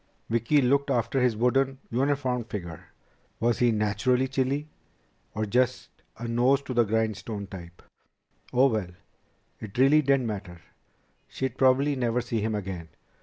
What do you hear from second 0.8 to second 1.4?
after his